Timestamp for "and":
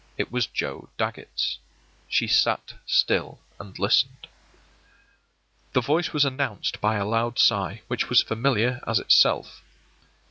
3.59-3.77